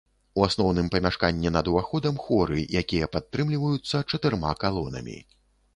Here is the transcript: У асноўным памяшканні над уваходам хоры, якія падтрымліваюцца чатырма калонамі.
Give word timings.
У 0.39 0.43
асноўным 0.45 0.87
памяшканні 0.95 1.51
над 1.57 1.69
уваходам 1.73 2.15
хоры, 2.25 2.59
якія 2.83 3.11
падтрымліваюцца 3.17 4.03
чатырма 4.11 4.51
калонамі. 4.67 5.17